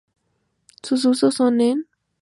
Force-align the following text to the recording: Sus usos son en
Sus 0.81 1.05
usos 1.05 1.35
son 1.35 1.61
en 1.61 1.85